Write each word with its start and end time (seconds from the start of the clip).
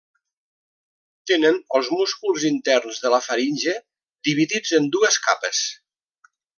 Tenen 1.31 1.59
els 1.81 1.91
músculs 1.99 2.47
interns 2.51 2.99
de 3.05 3.13
la 3.17 3.21
faringe 3.29 3.79
dividits 4.31 4.77
en 4.83 4.93
dues 4.99 5.25
capes. 5.31 5.65